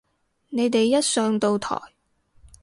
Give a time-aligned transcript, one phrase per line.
[0.49, 1.79] 你哋一上到台